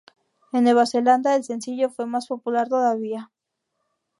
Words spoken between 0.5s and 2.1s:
En Nueva Zelanda, el sencillo fue